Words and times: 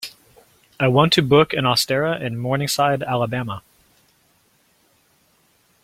I 0.79 0.87
want 0.87 1.13
to 1.13 1.21
book 1.21 1.53
an 1.53 1.67
osteria 1.67 2.17
in 2.17 2.35
Morningside 2.39 3.03
Alabama. 3.03 3.61